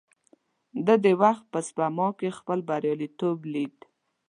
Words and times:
ده 0.85 0.95
د 1.05 1.07
وخت 1.21 1.43
په 1.53 1.59
سپما 1.67 2.07
کې 2.19 2.35
خپل 2.37 2.59
برياليتوب 2.69 3.37
ليد. 3.53 3.77